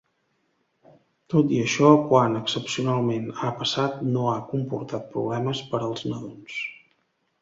Tot 1.33 1.51
i 1.57 1.59
això, 1.65 1.91
quan 2.07 2.39
excepcionalment 2.39 3.29
ha 3.43 3.51
passat 3.59 4.01
no 4.17 4.25
ha 4.33 4.41
comportat 4.55 5.07
problemes 5.13 5.63
per 5.75 5.83
als 5.89 6.07
nadons. 6.13 6.57